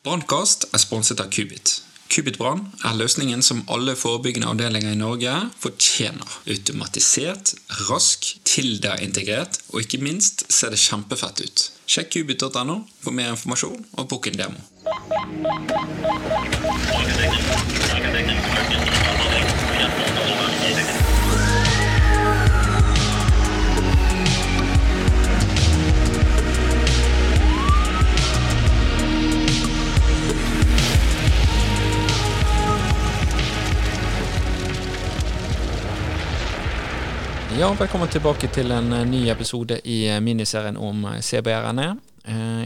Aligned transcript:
Brannkast 0.00 0.62
er 0.72 0.80
sponset 0.80 1.20
av 1.20 1.26
Kubit. 1.28 1.82
Kubit 2.08 2.38
Brann 2.40 2.62
er 2.88 2.94
løsningen 2.96 3.42
som 3.44 3.58
alle 3.68 3.92
forebyggende 4.00 4.48
avdelinger 4.48 4.94
i 4.94 4.96
Norge 4.96 5.34
fortjener. 5.60 6.38
Automatisert, 6.48 7.52
rask, 7.90 8.30
Tilda-integrert, 8.48 9.60
og 9.74 9.84
ikke 9.84 10.00
minst 10.00 10.46
ser 10.48 10.72
det 10.72 10.80
kjempefett 10.80 11.44
ut. 11.44 11.66
Sjekk 11.84 12.14
kubit.no 12.16 12.78
for 13.04 13.12
mer 13.12 13.34
informasjon 13.34 13.84
og 14.00 14.08
book 14.08 14.32
en 14.32 14.40
demo. 14.40 14.64
Ja, 37.70 37.76
velkommen 37.78 38.08
tilbake 38.10 38.48
til 38.50 38.72
en 38.74 38.88
eh, 38.90 39.04
ny 39.06 39.28
episode 39.30 39.76
i 39.86 40.00
eh, 40.10 40.16
miniserien 40.18 40.74
om 40.74 41.04
eh, 41.06 41.20
CBRNE. 41.22 41.84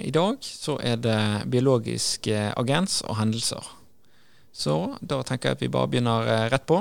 I 0.01 0.11
dag 0.17 0.39
så 0.41 0.79
er 0.81 0.97
det 0.97 1.45
biologisk 1.53 2.31
agens 2.33 3.03
og 3.05 3.19
hendelser. 3.19 3.69
Så 4.49 4.97
da 5.05 5.19
tenker 5.21 5.51
jeg 5.51 5.59
at 5.59 5.63
vi 5.67 5.69
bare 5.77 5.91
begynner 5.93 6.49
rett 6.49 6.65
på. 6.65 6.81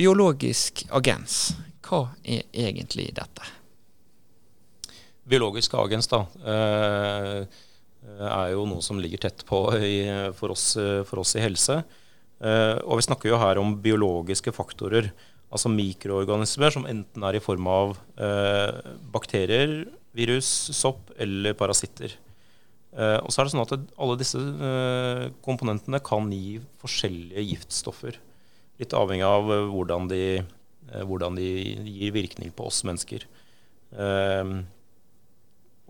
Biologisk 0.00 0.86
agens, 0.96 1.52
hva 1.84 2.06
er 2.24 2.48
egentlig 2.56 3.10
dette? 3.20 3.44
Biologisk 5.28 5.76
agens 5.76 6.08
da, 6.08 6.24
er 8.32 8.48
jo 8.56 8.64
noe 8.72 8.80
som 8.80 8.96
ligger 9.00 9.28
tett 9.28 9.44
på 9.44 9.66
for 10.40 10.56
oss, 10.56 10.72
for 11.04 11.20
oss 11.20 11.36
i 11.36 11.44
helse. 11.44 11.82
Og 12.40 12.96
vi 12.96 13.06
snakker 13.10 13.28
jo 13.28 13.44
her 13.44 13.60
om 13.60 13.76
biologiske 13.84 14.56
faktorer 14.56 15.12
altså 15.50 15.70
mikroorganismer 15.72 16.74
som 16.74 16.86
enten 16.88 17.26
er 17.26 17.36
i 17.36 17.42
form 17.42 17.66
av 17.70 17.94
eh, 18.22 18.80
bakterier, 19.12 19.82
virus, 20.16 20.48
sopp 20.76 21.10
eller 21.20 21.56
parasitter. 21.58 22.14
Eh, 22.94 23.18
og 23.18 23.30
så 23.30 23.42
er 23.42 23.46
det 23.46 23.54
sånn 23.54 23.64
at 23.64 23.74
alle 24.02 24.18
disse 24.18 24.40
eh, 24.40 25.26
komponentene 25.44 26.00
kan 26.06 26.30
gi 26.34 26.58
forskjellige 26.82 27.46
giftstoffer. 27.52 28.18
Litt 28.82 28.94
avhengig 28.96 29.26
av 29.26 29.50
eh, 29.54 29.66
hvordan 29.70 30.10
de, 30.10 30.24
eh, 30.40 31.06
hvordan, 31.06 31.38
de, 31.38 31.48
gir 31.98 32.14
virkning 32.14 32.54
på 32.54 32.68
oss 32.70 32.82
mennesker. 32.86 33.26
Eh, 33.94 34.54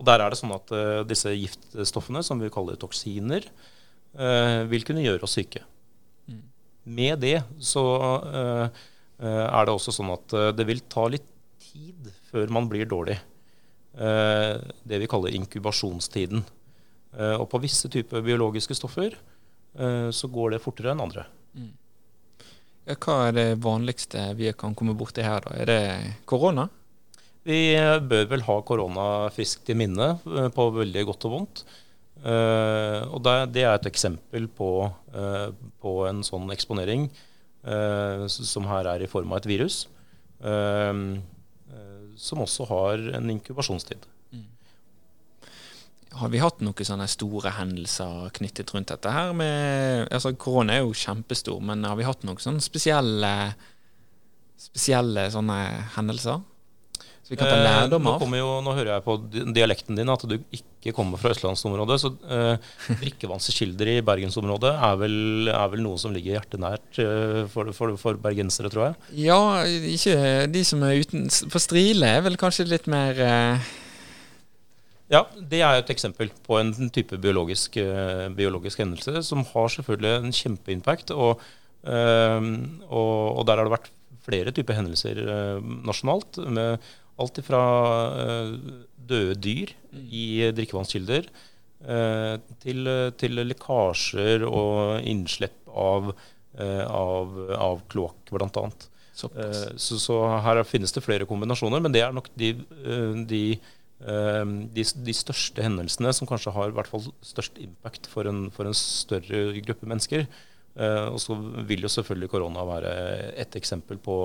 og 0.01 0.07
der 0.09 0.23
er 0.23 0.33
det 0.33 0.39
sånn 0.39 0.55
at 0.55 0.71
disse 1.05 1.29
giftstoffene, 1.29 2.23
som 2.25 2.39
vi 2.41 2.47
kaller 2.49 2.79
toksiner, 2.81 3.43
vil 4.65 4.81
kunne 4.81 5.03
gjøre 5.03 5.27
oss 5.27 5.35
syke. 5.37 5.61
Mm. 6.25 6.39
Med 6.97 7.21
det 7.21 7.35
så 7.61 7.83
Eh, 8.25 8.87
er 9.21 9.67
det 9.67 9.73
også 9.73 9.93
sånn 9.93 10.13
at 10.15 10.33
eh, 10.37 10.49
det 10.57 10.65
vil 10.69 10.81
ta 10.89 11.05
litt 11.11 11.27
tid 11.61 12.09
før 12.31 12.51
man 12.53 12.69
blir 12.71 12.89
dårlig. 12.89 13.19
Eh, 13.93 14.55
det 14.87 15.01
vi 15.03 15.09
kaller 15.11 15.37
inkubasjonstiden. 15.37 16.43
Og 17.11 17.43
på 17.51 17.59
visse 17.59 17.89
typer 17.91 18.21
biologiske 18.23 18.71
stoffer 18.77 19.17
så 20.15 20.27
går 20.31 20.53
det 20.53 20.61
fortere 20.63 20.93
enn 20.93 21.01
andre. 21.03 21.25
Mm. 21.51 21.73
Ja, 22.87 22.95
hva 22.95 23.15
er 23.25 23.33
det 23.35 23.43
vanligste 23.65 24.29
vi 24.39 24.47
kan 24.55 24.71
komme 24.79 24.95
borti 24.95 25.25
her, 25.25 25.43
da? 25.43 25.57
Er 25.59 25.67
det 25.67 26.13
korona? 26.23 26.69
Vi 27.43 27.75
bør 28.07 28.29
vel 28.31 28.45
ha 28.47 28.55
korona 28.63 29.07
friskt 29.35 29.67
i 29.67 29.75
minne, 29.75 30.07
på 30.55 30.69
veldig 30.77 31.03
godt 31.09 31.27
og 31.27 31.35
vondt. 31.35 31.65
og 32.23 33.19
det, 33.27 33.65
er 33.65 33.75
et 33.75 33.91
eksempel 33.91 34.47
på, 34.47 34.71
på 35.83 35.97
en 36.07 36.23
sånn 36.23 36.47
eksponering 36.55 37.09
Eh, 37.11 37.30
som 37.61 38.65
her 38.65 38.87
er 38.89 39.03
i 39.05 39.09
form 39.09 39.31
av 39.31 39.41
et 39.41 39.49
virus. 39.51 39.83
Eh, 40.43 40.93
eh, 41.73 42.15
som 42.17 42.41
også 42.41 42.65
har 42.69 43.03
en 43.17 43.29
inkubasjonstid. 43.29 44.05
Mm. 44.33 44.47
Har 46.21 46.29
vi 46.33 46.41
hatt 46.41 46.61
noen 46.65 46.87
sånne 46.87 47.07
store 47.09 47.53
hendelser 47.55 48.31
knyttet 48.37 48.73
rundt 48.73 48.91
dette 48.91 49.13
her? 49.13 49.33
Med, 49.37 50.07
altså 50.11 50.33
Korona 50.33 50.77
er 50.77 50.85
jo 50.85 50.97
kjempestor, 50.97 51.61
men 51.63 51.85
har 51.87 51.97
vi 51.99 52.07
hatt 52.07 52.25
noen 52.27 52.41
sånne 52.41 52.63
spesielle, 52.63 53.33
spesielle 54.59 55.29
sånne 55.33 55.59
hendelser? 55.97 56.41
Så 57.21 57.35
vi 57.35 57.37
kan 57.37 57.47
ta 57.47 57.57
eh, 57.59 57.63
lærdom 57.63 58.07
av. 58.09 58.23
Nå, 58.25 58.37
jo, 58.39 58.47
nå 58.65 58.73
hører 58.73 58.95
jeg 58.95 59.03
på 59.05 59.15
dialekten 59.53 59.99
din 59.99 60.09
at 60.09 60.23
du 60.27 60.39
ikke 60.57 60.93
kommer 60.97 61.21
fra 61.21 61.31
østlandsområdet. 61.35 61.97
Så 62.01 62.09
eh, 62.25 62.71
drikkevannskilder 63.03 63.91
i 63.93 63.99
bergensområdet 64.05 64.71
er 64.73 64.97
vel, 65.03 65.19
er 65.53 65.69
vel, 65.75 65.83
noe 65.85 66.01
som 66.01 66.15
ligger 66.15 66.39
hjertet 66.39 66.63
nært 66.63 67.01
eh, 67.03 67.43
for, 67.53 67.69
for, 67.77 67.93
for, 68.01 68.17
bergensere, 68.21 68.71
tror 68.73 68.89
jeg? 68.89 68.97
Ja, 69.27 69.39
ikke 69.67 70.17
de 70.51 70.65
som 70.67 70.81
er 70.87 70.97
uten 71.03 71.29
For 71.29 71.61
Strile 71.61 72.09
er 72.17 72.25
vel 72.25 72.39
kanskje 72.41 72.67
litt 72.71 72.89
mer 72.91 73.21
eh... 73.21 73.71
Ja, 75.11 75.25
det 75.35 75.59
er 75.59 75.77
et 75.77 75.89
eksempel 75.91 76.29
på 76.45 76.55
en 76.55 76.71
type 76.95 77.17
biologisk, 77.19 77.75
uh, 77.83 78.29
biologisk 78.31 78.79
hendelse 78.79 79.19
som 79.27 79.43
har 79.49 79.67
selvfølgelig 79.73 80.13
en 80.13 80.35
kjempeimpact. 80.37 81.11
Og, 81.11 81.41
uh, 81.83 82.45
og, 82.87 83.17
og, 83.35 83.41
der 83.49 83.59
har 83.59 83.67
det 83.67 83.73
vært 83.75 83.91
flere 84.25 84.53
typer 84.55 84.77
hendelser 84.77 85.21
uh, 85.25 85.71
nasjonalt. 85.87 86.41
med 86.47 86.91
Alt 87.21 87.41
fra 87.45 87.63
uh, 88.15 88.53
døde 88.97 89.37
dyr 89.43 89.73
mm. 89.91 90.05
i 90.07 90.25
drikkevannskilder 90.57 91.27
uh, 91.87 92.37
til, 92.63 92.93
til, 93.19 93.41
lekkasjer 93.45 94.45
og 94.47 95.01
innslipp 95.07 95.59
av, 95.71 96.13
av, 96.61 97.35
av 97.55 97.83
kloakk, 97.91 98.31
bl.a. 98.33 98.63
Så, 99.15 99.29
så, 99.77 100.15
her 100.43 100.59
finnes 100.67 100.91
det 100.95 101.03
flere 101.05 101.27
kombinasjoner, 101.29 101.83
men 101.83 101.93
det 101.93 102.01
er 102.03 102.15
nok 102.15 102.27
de, 102.39 102.49
de, 103.29 103.41
de, 104.01 104.85
de 105.07 105.15
største 105.15 105.63
hendelsene 105.63 106.11
som 106.15 106.27
kanskje 106.27 106.53
har 106.55 106.71
i 106.71 106.75
hvert 106.75 106.89
fall 106.91 107.05
størst 107.23 107.59
impact 107.61 108.09
for 108.11 108.27
en, 108.27 108.47
for 108.55 108.67
en 108.67 108.75
større 108.77 109.61
gruppe 109.63 109.87
mennesker. 109.87 110.25
Og 110.71 111.17
så 111.19 111.35
vil 111.67 111.83
jo 111.83 111.89
selvfølgelig 111.91 112.29
korona 112.31 112.61
være 112.63 112.91
et 113.43 113.57
eksempel 113.59 113.97
på 113.99 114.15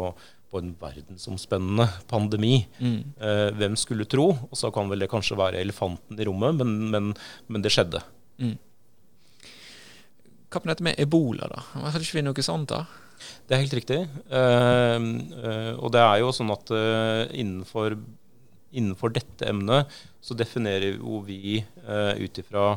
på 0.51 0.63
en 0.63 0.75
verdensomspennende 0.81 1.87
pandemi. 2.11 2.61
Mm. 2.79 3.01
Eh, 3.21 3.49
hvem 3.59 3.77
skulle 3.79 4.07
tro? 4.09 4.31
Og 4.51 4.59
så 4.59 4.71
kan 4.75 4.91
vel 4.91 5.03
det 5.03 5.11
kanskje 5.13 5.39
være 5.39 5.63
elefanten 5.63 6.21
i 6.21 6.29
rommet, 6.29 6.61
men, 6.61 6.77
men, 6.93 7.11
men 7.49 7.65
det 7.65 7.73
skjedde. 7.75 8.03
Mm. 8.39 8.55
Hva 10.47 10.63
med 10.63 10.73
dette 10.73 10.87
med 10.87 11.03
ebola, 11.03 11.51
da? 11.51 11.65
Hadde 11.89 12.05
ikke 12.05 12.21
vi 12.21 12.27
noe 12.29 12.47
sånt 12.47 12.71
da? 12.73 12.85
Det 13.49 13.57
er 13.57 13.65
helt 13.65 13.77
riktig. 13.77 13.99
Eh, 14.07 15.09
eh, 15.51 15.73
og 15.75 15.91
det 15.97 16.05
er 16.05 16.23
jo 16.23 16.33
sånn 16.37 16.55
at 16.55 16.73
eh, 16.77 17.25
innenfor, 17.43 17.99
innenfor, 18.77 19.15
dette 19.17 19.51
emnet 19.51 19.93
så 20.23 20.37
definerer 20.39 21.01
jo 21.01 21.21
vi 21.27 21.59
eh, 21.59 22.13
ut 22.23 22.43
ifra 22.43 22.71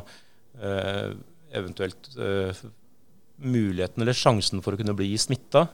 eh, 0.58 1.14
eventuelt 1.54 2.12
muligheten 3.40 4.02
eller 4.02 4.16
sjansen 4.16 4.62
for 4.64 4.74
å 4.74 4.80
kunne 4.80 4.96
bli 4.96 5.12
smitta. 5.20 5.66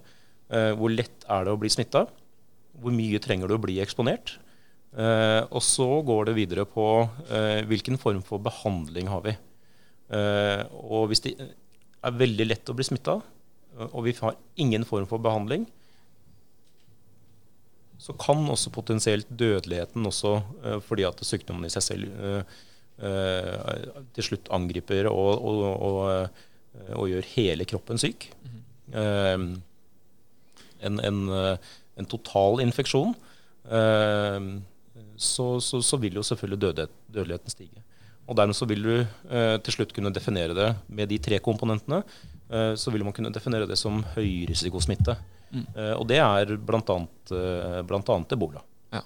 Uh, 0.52 0.72
hvor 0.78 0.92
lett 0.92 1.26
er 1.26 1.46
det 1.46 1.54
å 1.54 1.60
bli 1.60 1.70
smitta? 1.72 2.06
Hvor 2.80 2.94
mye 2.94 3.20
trenger 3.22 3.50
du 3.50 3.56
å 3.56 3.62
bli 3.62 3.78
eksponert? 3.82 4.36
Uh, 4.96 5.42
og 5.50 5.60
så 5.64 5.88
går 6.06 6.28
det 6.28 6.36
videre 6.38 6.66
på 6.68 6.86
uh, 7.04 7.62
hvilken 7.68 7.98
form 8.00 8.22
for 8.24 8.42
behandling 8.42 9.10
har 9.12 9.26
vi. 9.26 9.36
og 10.06 11.08
hvis 11.10 11.24
det 11.24 11.32
er 11.42 12.12
veldig 12.14 12.44
lett 12.46 12.70
å 12.70 12.74
bli 12.78 12.84
smitta, 12.86 13.16
og 13.90 14.04
vi 14.06 14.12
har 14.20 14.36
ingen 14.62 14.84
form 14.86 15.08
for 15.10 15.18
behandling, 15.18 15.64
så 17.98 18.14
kan 18.14 18.44
også 18.46 18.70
potensielt 18.70 19.26
dødeligheten 19.26 20.06
også, 20.06 20.36
fordi 20.86 21.08
at 21.08 21.24
sykdommen 21.26 21.66
i 21.66 21.72
seg 21.74 21.82
selv 21.82 22.46
til 24.14 24.28
slutt 24.28 24.52
angriper 24.54 25.10
og, 25.10 25.42
og, 25.42 25.64
og, 25.88 26.46
og, 26.92 27.08
gjør 27.10 27.32
hele 27.36 27.66
kroppen 27.68 27.98
syk. 28.00 28.30
Mm 28.44 29.56
en, 30.80 31.00
en, 31.00 31.28
eh, 31.28 31.58
en 31.94 32.08
total 32.08 32.60
infeksjon, 32.60 33.14
eh, 33.70 34.40
så, 35.16 35.60
så, 35.60 35.82
så, 35.82 35.96
vil 35.96 36.18
jo 36.18 36.24
selvfølgelig 36.26 36.60
dødelighet, 36.60 36.96
dødeligheten 37.08 37.50
stige. 37.54 37.82
Og 38.26 38.36
dermed 38.36 38.58
så 38.58 38.66
vil 38.68 38.82
du 38.82 38.94
eh, 38.98 39.56
til 39.64 39.78
slutt 39.78 39.94
kunne 39.94 40.12
definere 40.14 40.56
det 40.56 40.70
med 40.88 41.08
de 41.08 41.18
tre 41.22 41.38
komponentene. 41.40 42.02
Eh, 42.50 42.72
så 42.74 42.90
vil 42.90 43.04
man 43.06 43.14
kunne 43.16 43.32
definere 43.32 43.68
det 43.70 43.78
som 43.78 44.02
høyrisikosmitte. 44.16 45.14
Mm. 45.52 45.66
Eh, 45.76 45.92
og 45.94 46.08
det 46.10 46.18
er 46.20 46.56
bl.a. 46.58 46.98
Eh, 47.30 48.26
ebola. 48.34 48.64
Ja. 48.92 49.04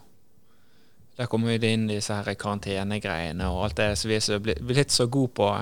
Der 1.20 1.28
kommer 1.28 1.52
vi 1.52 1.74
inn 1.74 1.84
i 1.90 1.98
disse 1.98 2.16
her 2.16 2.32
karantenegreiene 2.32 3.52
og 3.52 3.66
alt 3.68 3.78
det 3.82 3.92
som 4.00 4.10
vi 4.10 4.18
er 4.18 4.64
blitt 4.64 4.96
så 4.96 5.06
gode 5.06 5.34
på. 5.36 5.52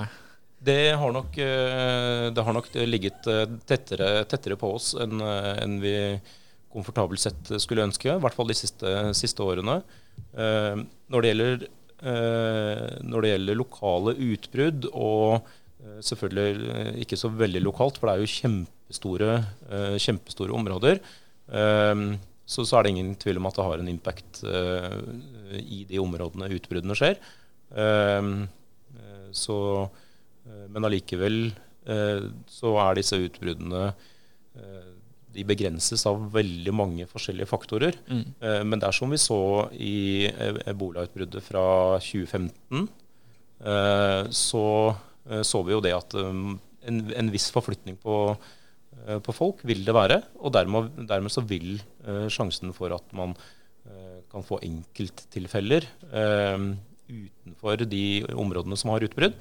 Det 0.59 0.91
har 0.99 1.11
nok, 1.15 1.37
eh, 1.37 2.27
det 2.35 2.43
har 2.43 2.55
nok 2.55 2.67
ligget 2.75 3.27
eh, 3.31 3.45
tettere, 3.67 4.25
tettere, 4.27 4.57
på 4.59 4.73
oss 4.75 4.91
enn 4.99 5.21
enn 5.23 5.77
vi 5.79 5.93
komfortabelt 6.69 7.21
sett 7.23 7.53
skulle 7.63 7.85
ønske. 7.87 8.11
I 8.11 8.21
hvert 8.21 8.35
fall 8.35 8.51
de 8.51 8.57
siste, 8.57 8.89
siste 9.17 9.41
årene. 9.41 9.79
Når 10.35 11.23
det 11.23 11.31
gjelder 11.31 11.63
når 11.99 13.23
det 13.25 13.31
gjelder 13.31 13.57
lokale 13.57 14.11
utbrudd, 14.13 14.85
og 14.93 15.47
selvfølgelig 16.05 17.01
ikke 17.01 17.17
så 17.19 17.31
veldig 17.33 17.63
lokalt, 17.65 17.97
for 17.97 18.07
det 18.07 18.13
er 18.13 18.21
jo 18.21 18.35
kjempestore, 18.35 19.33
kjempestore 19.99 20.55
områder, 20.55 21.01
så, 21.49 22.61
så, 22.61 22.77
er 22.77 22.85
det 22.85 22.93
ingen 22.93 23.09
tvil 23.19 23.41
om 23.41 23.49
at 23.49 23.57
det 23.57 23.65
har 23.65 23.81
en 23.81 23.91
impact 23.91 24.43
i 25.59 25.81
de 25.89 25.99
områdene 25.99 26.51
utbruddene 26.55 26.99
skjer. 27.01 27.19
Så, 29.41 29.59
men 30.69 30.85
allikevel 30.87 31.51
så 32.49 32.71
er 32.83 32.97
disse 32.97 33.17
utbruddene 33.17 33.89
de 35.33 35.45
begrenses 35.47 36.03
av 36.09 36.21
veldig 36.33 36.73
mange 36.75 37.05
forskjellige 37.09 37.49
faktorer. 37.49 37.97
Mm. 38.09 38.23
Eh, 38.41 38.61
men 38.65 38.81
det 38.81 38.89
er 38.89 38.97
som 38.97 39.11
vi 39.13 39.19
så 39.21 39.41
i 39.73 40.29
ebolautbruddet 40.69 41.45
fra 41.45 41.65
2015, 42.01 42.87
eh, 43.61 44.23
så 44.33 44.65
eh, 45.29 45.43
så 45.45 45.61
vi 45.65 45.75
jo 45.75 45.83
det 45.85 45.93
at 45.95 46.17
en, 46.17 46.57
en 46.89 47.31
viss 47.33 47.49
forflytning 47.53 47.99
på, 48.01 48.17
på, 49.25 49.35
folk 49.35 49.61
vil 49.67 49.83
det 49.85 49.95
være. 49.95 50.21
Og 50.41 50.53
dermed, 50.55 50.89
dermed 51.09 51.33
så 51.33 51.43
vil 51.45 51.77
sjansen 52.31 52.73
for 52.73 52.95
at 52.95 53.15
man 53.15 53.35
kan 54.29 54.43
få 54.45 54.59
enkelttilfeller 54.65 55.85
utenfor 57.09 57.83
de 57.89 58.03
områdene 58.37 58.77
som 58.77 58.91
har 58.93 59.05
utbrudd, 59.05 59.37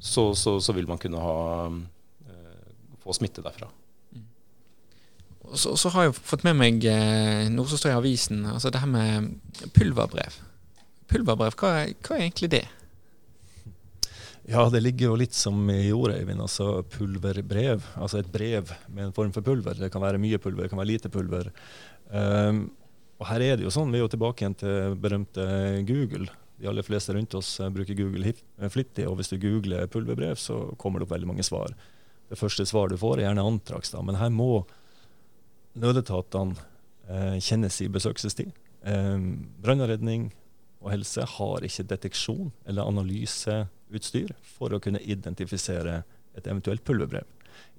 så, 0.00 0.30
så, 0.34 0.56
så 0.64 0.74
vil 0.76 0.88
man 0.88 0.98
kunne 0.98 1.20
ha, 1.20 1.38
få 3.04 3.14
smitte 3.16 3.44
derfra. 3.44 3.68
Så, 5.54 5.74
så, 5.76 5.90
har 5.90 6.06
jeg 6.06 6.18
fått 6.18 6.44
med 6.46 6.58
meg 6.58 6.84
eh, 6.86 7.48
noe 7.50 7.66
som 7.68 7.80
står 7.80 7.94
i 7.94 7.98
avisen, 7.98 8.44
altså 8.46 8.70
det 8.70 8.82
her 8.82 8.90
med 8.90 9.32
pulverbrev. 9.74 10.36
Pulverbrev, 11.10 11.56
hva, 11.58 11.72
hva 11.90 12.18
er 12.18 12.26
egentlig 12.28 12.52
det? 12.52 12.66
Ja, 14.50 14.64
det 14.70 14.82
ligger 14.82 15.10
jo 15.10 15.18
litt 15.20 15.34
som 15.36 15.58
i 15.70 15.92
ordet, 15.94 16.20
Eivind. 16.20 16.42
Altså 16.42 16.80
pulverbrev. 16.90 17.84
Altså 17.98 18.18
et 18.18 18.30
brev 18.30 18.70
med 18.88 19.08
en 19.08 19.14
form 19.14 19.30
for 19.34 19.46
pulver. 19.46 19.78
Det 19.78 19.90
kan 19.94 20.02
være 20.02 20.18
mye 20.22 20.40
pulver, 20.42 20.64
det 20.66 20.72
kan 20.72 20.80
være 20.80 20.90
lite 20.90 21.10
pulver. 21.12 21.50
Um, 22.10 22.64
og 23.20 23.28
her 23.28 23.44
er 23.46 23.58
det 23.58 23.66
jo 23.66 23.74
sånn, 23.74 23.92
Vi 23.92 24.00
er 24.00 24.06
jo 24.06 24.10
tilbake 24.10 24.42
igjen 24.42 24.56
til 24.58 24.96
berømte 24.98 25.44
Google. 25.86 26.30
De 26.60 26.68
aller 26.68 26.84
fleste 26.84 27.14
rundt 27.16 27.34
oss 27.38 27.54
bruker 27.72 27.96
Google 27.96 28.34
flittig, 28.68 29.06
og 29.08 29.16
hvis 29.18 29.32
du 29.32 29.38
googler 29.40 29.88
pulverbrev, 29.88 30.36
så 30.36 30.58
kommer 30.80 31.00
det 31.00 31.06
opp 31.08 31.14
veldig 31.14 31.30
mange 31.30 31.46
svar. 31.46 31.72
Det 32.28 32.38
første 32.38 32.66
svaret 32.68 32.94
du 32.94 33.00
får, 33.00 33.18
er 33.18 33.30
gjerne 33.30 33.46
antrax, 33.48 33.94
da, 33.94 34.02
men 34.04 34.18
her 34.20 34.28
må 34.30 34.66
nødetatene 35.80 36.58
eh, 37.08 37.38
kjennes 37.42 37.80
i 37.80 37.88
besøkelsestid. 37.90 38.52
Eh, 38.84 39.24
brann 39.64 39.82
og 39.82 39.90
redning 39.90 40.28
og 40.80 40.92
helse 40.94 41.24
har 41.36 41.66
ikke 41.66 41.88
deteksjon 41.90 42.52
eller 42.68 42.88
analyseutstyr 42.88 44.32
for 44.56 44.72
å 44.72 44.80
kunne 44.82 45.02
identifisere 45.02 46.02
et 46.36 46.46
eventuelt 46.46 46.84
pulverbrev. 46.86 47.26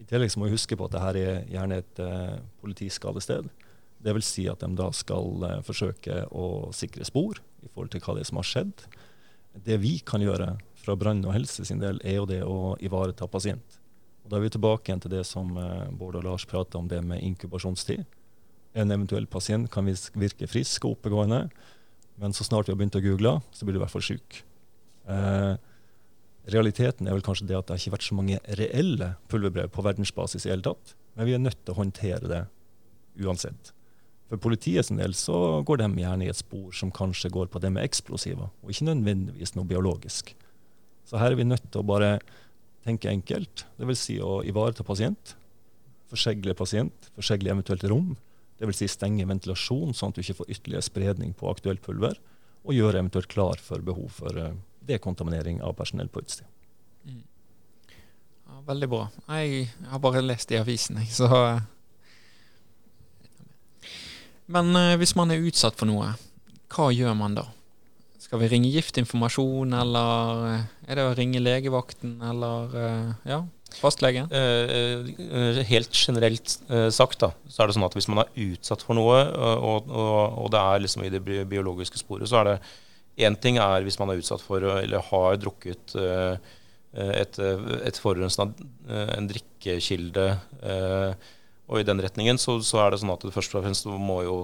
I 0.01 0.05
tillegg 0.09 0.35
må 0.37 0.47
vi 0.47 0.55
huske 0.55 0.77
på 0.77 0.87
at 0.87 0.95
dette 0.97 1.21
er 1.21 1.47
gjerne 1.49 1.79
et 1.81 2.01
eh, 2.01 2.37
politiskadested. 2.61 3.49
Dvs. 4.01 4.27
Si 4.27 4.47
at 4.49 4.61
de 4.65 4.69
da 4.77 4.89
skal 4.93 5.47
eh, 5.47 5.61
forsøke 5.65 6.25
å 6.33 6.45
sikre 6.75 7.07
spor 7.07 7.41
i 7.61 7.69
forhold 7.69 7.93
til 7.93 8.03
hva 8.03 8.15
det 8.17 8.25
er 8.25 8.29
som 8.29 8.39
har 8.41 8.47
skjedd. 8.47 8.85
Det 9.67 9.77
vi 9.81 9.97
kan 10.07 10.23
gjøre 10.23 10.55
fra 10.81 10.95
brann 10.97 11.23
og 11.25 11.35
helse 11.35 11.65
sin 11.67 11.81
del, 11.81 11.99
er 12.03 12.19
jo 12.19 12.27
det 12.29 12.41
å 12.45 12.75
ivareta 12.81 13.27
pasient. 13.29 13.77
Og 14.23 14.31
Da 14.31 14.37
er 14.37 14.45
vi 14.45 14.53
tilbake 14.53 14.89
igjen 14.89 15.01
til 15.03 15.13
det 15.13 15.25
som 15.29 15.53
uh, 15.57 15.89
Bård 15.91 16.17
og 16.19 16.25
Lars 16.25 16.47
prata 16.49 16.79
om, 16.79 16.87
det 16.89 17.01
med 17.05 17.21
inkubasjonstid. 17.25 18.05
En 18.73 18.93
eventuell 18.93 19.27
pasient 19.27 19.69
kan 19.71 19.85
virke 19.85 20.47
frisk 20.47 20.85
og 20.87 20.95
oppegående, 20.97 21.43
men 22.21 22.33
så 22.33 22.45
snart 22.47 22.69
vi 22.69 22.73
har 22.73 22.79
begynt 22.79 22.95
å 22.99 23.03
google, 23.03 23.39
så 23.51 23.65
blir 23.65 23.75
du 23.75 23.81
i 23.81 23.83
hvert 23.83 23.93
fall 23.93 24.05
syk. 24.05 24.41
Eh, 25.09 25.53
realiteten 26.53 27.07
er 27.07 27.17
vel 27.17 27.25
kanskje 27.25 27.47
det 27.49 27.57
at 27.57 27.67
det 27.67 27.75
har 27.75 27.81
ikke 27.81 27.95
vært 27.97 28.07
så 28.07 28.17
mange 28.17 28.39
reelle 28.59 29.13
pulverbrev 29.31 29.71
på 29.73 29.83
verdensbasis 29.85 30.45
i 30.45 30.53
hele 30.53 30.65
tatt, 30.65 30.95
men 31.17 31.27
vi 31.27 31.35
er 31.35 31.43
nødt 31.43 31.59
til 31.59 31.73
å 31.73 31.79
håndtere 31.81 32.31
det 32.31 32.41
uansett. 33.25 33.73
For 34.31 34.39
politiet 34.39 34.87
del 34.95 35.11
så 35.17 35.59
går 35.67 35.81
de 35.81 35.89
gjerne 35.99 36.23
i 36.23 36.29
et 36.31 36.39
spor 36.39 36.71
som 36.71 36.91
kanskje 36.95 37.33
går 37.33 37.49
på 37.51 37.59
det 37.59 37.73
med 37.75 37.83
eksplosiver, 37.83 38.47
og 38.47 38.71
ikke 38.71 38.87
nødvendigvis 38.87 39.57
noe 39.57 39.67
biologisk. 39.67 40.31
Så 41.03 41.19
her 41.19 41.33
er 41.33 41.35
vi 41.35 41.43
nødt 41.43 41.65
til 41.67 41.81
å 41.81 41.89
bare 41.89 42.13
tenke 42.85 43.11
enkelt. 43.11 43.65
Dvs. 43.75 44.03
Si 44.07 44.15
å 44.23 44.39
ivareta 44.47 44.85
pasient, 44.87 45.33
forsegle 46.07 46.55
pasient, 46.55 47.09
forsegle 47.17 47.51
eventuelt 47.51 47.83
rom. 47.91 48.13
Dvs. 48.61 48.79
Si 48.79 48.87
stenge 48.93 49.27
ventilasjon, 49.27 49.91
sånn 49.91 50.13
at 50.13 50.15
du 50.15 50.23
ikke 50.23 50.37
får 50.39 50.55
ytterligere 50.55 50.87
spredning 50.87 51.35
på 51.35 51.51
aktuelt 51.51 51.83
pulver. 51.83 52.15
Og 52.63 52.77
gjøre 52.77 53.01
eventuelt 53.01 53.27
klar 53.27 53.59
for 53.59 53.83
behov 53.83 54.15
for 54.21 54.39
uh, 54.39 54.53
dekontaminering 54.87 55.59
av 55.65 55.75
personell 55.75 56.07
på 56.07 56.23
utested. 56.23 56.47
Mm. 57.03 57.21
Ja, 58.47 58.63
veldig 58.71 58.91
bra. 58.95 59.03
Jeg 59.27 59.67
har 59.91 60.03
bare 60.07 60.23
lest 60.23 60.55
i 60.55 60.61
avisen, 60.61 61.03
så 61.11 61.27
eh. 61.41 61.61
Men 64.51 64.75
uh, 64.75 64.98
hvis 65.00 65.15
man 65.15 65.31
er 65.31 65.44
utsatt 65.48 65.80
for 65.80 65.89
noe, 65.89 66.13
hva 66.71 66.92
gjør 66.95 67.18
man 67.18 67.36
da? 67.39 67.48
Skal 68.31 68.45
vi 68.45 68.48
ringe 68.53 68.69
giftinformasjon, 68.71 69.74
eller 69.75 70.44
eh, 70.48 70.68
er 70.88 71.00
det 71.00 71.03
å 71.03 71.15
ringe 71.18 71.42
legevakten, 71.44 72.13
eller 72.24 72.75
eh, 72.80 73.09
ja, 73.27 73.39
fastlegen? 73.75 74.30
Eh, 74.31 75.59
helt 75.68 75.92
generelt 75.92 76.53
sagt 76.95 77.19
da, 77.25 77.33
så 77.51 77.63
er 77.63 77.68
det 77.68 77.75
sånn 77.75 77.88
at 77.89 77.98
hvis 77.98 78.07
man 78.07 78.21
er 78.24 78.31
utsatt 78.45 78.86
for 78.88 78.95
noe, 78.95 79.18
og, 79.36 79.92
og, 79.92 80.38
og 80.45 80.48
det 80.56 80.62
er 80.62 80.86
liksom 80.86 81.03
i 81.03 81.12
det 81.12 81.19
biologiske 81.27 82.00
sporet, 82.00 82.31
så 82.31 82.39
er 82.39 82.50
det 82.53 82.56
én 83.27 83.36
ting 83.36 83.59
er 83.59 83.83
hvis 83.83 84.00
man 84.00 84.13
er 84.13 84.24
utsatt 84.24 84.45
for 84.45 84.63
eller 84.77 85.03
har 85.09 85.36
drukket 85.42 85.98
et, 86.00 87.42
et 87.42 88.00
forurensende 88.00 89.12
en 89.18 89.27
drikkekilde, 89.27 90.30
og 91.71 91.79
i 91.79 91.88
den 91.88 92.01
retningen 92.03 92.39
så, 92.41 92.57
så, 92.65 92.81
er 92.83 92.91
det 92.91 93.00
sånn 93.01 93.13
at 93.13 93.23
det 93.23 93.33
først 93.33 93.56
og 93.56 93.63
fremst 93.63 93.88
må 93.88 94.21
jo 94.27 94.38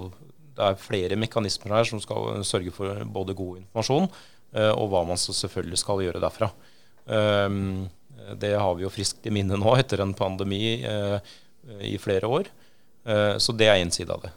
det 0.57 0.65
er 0.65 0.79
flere 0.81 1.17
mekanismer 1.19 1.75
her 1.75 1.85
som 1.85 2.01
skal 2.01 2.41
sørge 2.47 2.73
for 2.73 3.03
både 3.13 3.35
god 3.37 3.59
informasjon 3.61 4.07
uh, 4.09 4.73
og 4.73 4.87
hva 4.91 5.03
man 5.05 5.19
så 5.21 5.35
selvfølgelig 5.35 5.81
skal 5.83 6.01
gjøre 6.05 6.21
derfra. 6.23 6.49
Um, 7.05 7.85
det 8.41 8.55
har 8.57 8.73
vi 8.75 8.83
jo 8.83 8.91
friskt 8.91 9.27
i 9.29 9.33
minne 9.33 9.59
nå 9.59 9.75
etter 9.77 10.01
en 10.03 10.15
pandemi 10.17 10.79
uh, 10.81 11.19
i 11.85 11.95
flere 12.01 12.29
år. 12.39 12.49
Uh, 13.07 13.37
så 13.43 13.53
det 13.53 13.69
er 13.69 13.83
én 13.83 13.93
side 13.93 14.13
av 14.13 14.25
det. 14.25 14.33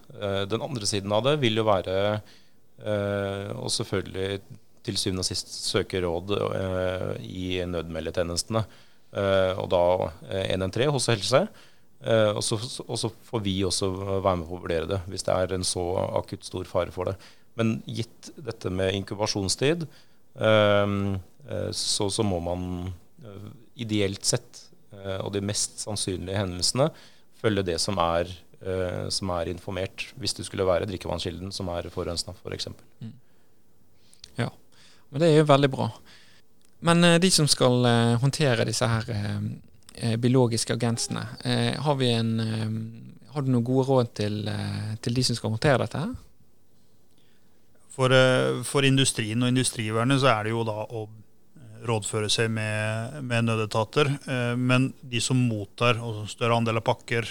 Den 0.53 0.67
andre 0.67 0.87
siden 0.87 1.13
av 1.17 1.25
det 1.27 1.39
vil 1.43 1.57
jo 1.61 1.69
være 1.69 1.97
å 2.81 3.69
selvfølgelig 3.69 4.39
til 4.89 4.97
syvende 4.97 5.21
og 5.21 5.27
sist 5.29 5.51
søke 5.67 5.99
råd 6.01 6.31
i 7.21 7.59
nødmeldetjenestene. 7.69 8.63
Og 9.61 9.67
da 9.69 9.83
113 10.47 10.95
hos 10.95 11.11
helse. 11.12 11.43
Eh, 12.00 12.30
og, 12.33 12.40
så, 12.45 12.57
og, 12.87 12.97
så, 12.99 13.11
får 13.28 13.42
vi 13.45 13.59
også 13.66 13.90
være 14.25 14.38
med 14.40 14.49
på 14.49 14.57
å 14.57 14.62
vurdere 14.62 14.88
det 14.88 15.02
hvis 15.11 15.26
det 15.26 15.35
er 15.37 15.52
en 15.52 15.66
så 15.66 15.85
akutt 16.23 16.47
stor 16.49 16.69
fare 16.69 16.95
for 16.95 17.11
det. 17.11 17.16
Men 17.61 17.80
gitt 17.85 18.30
dette 18.40 18.71
med 18.73 18.95
inkubasjonstid, 18.97 19.87
eh, 20.40 20.95
eh, 21.50 21.71
så, 21.76 22.11
så, 22.11 22.25
må 22.25 22.40
man 22.45 22.92
eh, 23.25 23.49
ideelt 23.87 24.25
sett, 24.25 24.66
og 24.90 25.30
de 25.33 25.40
mest 25.40 25.78
sannsynlige 25.80 26.37
hendelsene, 26.37 26.88
følge 27.38 27.62
det 27.64 27.76
som 27.80 27.97
er, 28.02 28.28
som 29.14 29.30
er 29.33 29.49
informert, 29.49 30.02
hvis 30.19 30.35
det 30.37 30.45
skulle 30.45 30.66
være 30.66 30.88
drikkevannskilden 30.90 31.54
som 31.54 31.71
er 31.73 31.87
forurensa, 31.95 32.35
f.eks. 32.35 32.66
For 32.66 33.07
mm. 33.07 33.12
Ja, 34.42 34.49
men 35.09 35.23
det 35.23 35.28
er 35.30 35.38
jo 35.38 35.47
veldig 35.49 35.71
bra. 35.73 35.87
Men 36.90 37.07
de 37.23 37.30
som 37.33 37.49
skal 37.49 37.87
håndtere 38.21 38.66
disse 38.69 38.90
her 38.90 39.09
biologiske 39.99 40.75
agensene. 40.75 41.26
Eh, 41.44 41.80
har, 41.80 42.02
en, 42.02 42.40
eh, 42.40 43.32
har 43.35 43.42
du 43.42 43.52
noen 43.52 43.64
gode 43.64 43.87
råd 43.88 44.12
til, 44.14 44.42
til 45.02 45.16
de 45.16 45.25
som 45.26 45.38
skal 45.38 45.54
håndtere 45.54 45.85
dette? 45.85 46.02
her? 46.04 46.12
For, 47.90 48.14
for, 48.64 48.87
industrien 48.87 49.42
og 49.42 49.50
industrivernet 49.50 50.23
så 50.23 50.30
er 50.32 50.47
det 50.47 50.54
jo 50.54 50.62
da 50.64 50.87
å 50.87 51.09
rådføre 51.85 52.28
seg 52.32 52.49
med, 52.52 53.18
med 53.25 53.49
nødetater. 53.49 54.09
Men 54.56 54.90
de 55.00 55.20
som 55.20 55.37
mottar, 55.37 55.99
og 56.00 56.23
større 56.30 56.56
andel 56.61 56.78
av 56.80 56.85
pakker 56.87 57.26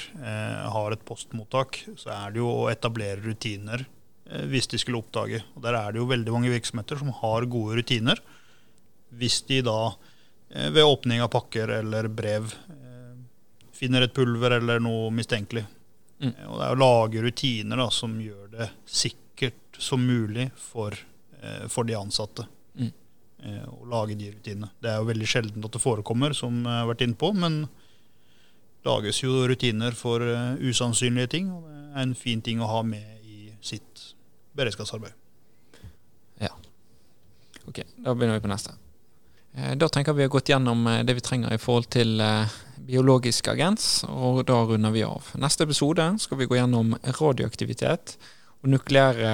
har 0.73 0.93
et 0.93 1.05
postmottak, 1.05 1.79
så 1.97 2.11
er 2.13 2.35
det 2.35 2.41
jo 2.41 2.49
å 2.51 2.67
etablere 2.69 3.21
rutiner 3.23 3.85
hvis 4.51 4.69
de 4.69 4.81
skulle 4.81 4.99
oppdage. 5.01 5.41
Og 5.55 5.63
Der 5.65 5.77
er 5.79 5.93
det 5.93 6.01
jo 6.01 6.09
veldig 6.11 6.35
mange 6.35 6.53
virksomheter 6.53 7.01
som 7.01 7.13
har 7.21 7.49
gode 7.49 7.79
rutiner. 7.79 8.21
Hvis 9.21 9.39
de 9.49 9.61
da 9.65 9.79
Eh, 9.89 10.08
ved 10.49 10.83
åpning 10.83 11.21
av 11.21 11.27
pakker 11.27 11.67
eller 11.67 12.07
brev 12.07 12.53
eh, 12.69 13.17
finner 13.73 14.01
et 14.01 14.13
pulver 14.13 14.57
eller 14.57 14.81
noe 14.81 15.11
mistenkelig. 15.13 15.65
Mm. 16.19 16.31
Eh, 16.31 16.47
og 16.47 16.57
det 16.59 16.65
er 16.67 16.73
å 16.73 16.79
lage 16.79 17.23
rutiner 17.23 17.83
da, 17.83 17.89
som 17.93 18.15
gjør 18.21 18.47
det 18.57 18.69
sikkert 18.85 19.79
som 19.79 20.01
mulig 20.03 20.49
for, 20.59 20.97
for 21.71 21.87
de 21.87 21.95
ansatte. 21.95 22.43
Mm. 22.75 22.89
Å 23.71 23.85
lage 23.87 24.17
de 24.19 24.33
rutinene. 24.33 24.73
Det 24.83 24.89
er 24.91 24.97
jo 24.99 25.07
veldig 25.07 25.29
sjelden 25.31 25.63
at 25.63 25.71
det 25.71 25.79
forekommer, 25.79 26.35
som 26.35 26.57
jeg 26.65 26.81
har 26.81 26.89
vært 26.89 27.05
inne 27.05 27.15
på, 27.15 27.29
men 27.31 27.61
lages 28.83 29.21
jo 29.23 29.45
rutiner 29.47 29.95
for 29.95 30.25
usannsynlige 30.59 31.31
ting. 31.37 31.53
Og 31.55 31.63
det 31.69 31.77
er 31.93 32.03
en 32.03 32.17
fin 32.19 32.43
ting 32.43 32.59
å 32.59 32.67
ha 32.67 32.83
med 32.83 33.23
i 33.23 33.53
sitt 33.63 34.03
beredskapsarbeid. 34.59 35.15
Ja. 36.43 36.51
Ok, 37.63 37.85
da 37.95 38.11
begynner 38.11 38.41
vi 38.41 38.43
på 38.43 38.51
neste. 38.51 38.75
Eh, 39.55 39.75
Da 39.75 39.89
tenker 39.89 40.13
vi 40.13 40.21
har 40.23 40.29
gått 40.29 40.49
gjennom 40.49 40.87
eh, 40.87 41.03
det 41.03 41.13
vi 41.13 41.21
trenger 41.25 41.53
i 41.53 41.61
forhold 41.61 41.89
til 41.93 42.19
eh, 42.21 42.57
biologisk 42.89 43.47
agens, 43.47 44.03
og 44.07 44.43
da 44.49 44.63
runder 44.65 44.91
vi 44.91 45.03
av. 45.05 45.31
Neste 45.37 45.63
episode 45.67 46.11
skal 46.19 46.37
vi 46.39 46.49
gå 46.49 46.57
gjennom 46.57 46.95
radioaktivitet 47.03 48.17
og 48.63 48.73
nukleære 48.73 49.33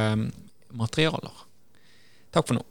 materialer. 0.76 1.44
Takk 2.36 2.50
for 2.50 2.60
nå. 2.60 2.66